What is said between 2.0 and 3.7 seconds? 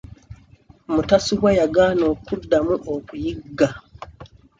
okuddamu okuyigga.